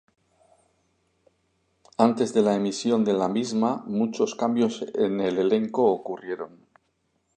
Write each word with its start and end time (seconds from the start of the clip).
Antes 2.07 2.33
de 2.33 2.41
la 2.41 2.55
emisión 2.55 3.05
de 3.05 3.13
la 3.13 3.27
misma, 3.27 3.83
muchos 3.85 4.33
cambios 4.33 4.83
en 4.95 5.21
el 5.21 5.37
elenco 5.37 5.83
ocurrieron. 5.91 6.65